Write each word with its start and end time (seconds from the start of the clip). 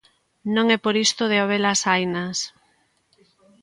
Non 0.55 0.65
é 0.75 0.77
por 0.85 0.95
isto 1.05 1.23
de 1.31 1.37
habelas 1.41 1.81
hainas. 1.89 2.37